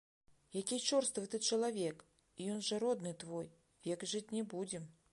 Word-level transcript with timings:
Які 0.59 0.79
чорствы 0.85 1.25
ты 1.33 1.41
чалавек, 1.51 2.01
і 2.41 2.49
ён 2.57 2.65
жа 2.71 2.83
родны 2.87 3.15
твой, 3.25 3.47
век 3.91 4.11
жыць 4.17 4.27
не 4.41 4.47
будзем. 4.57 4.95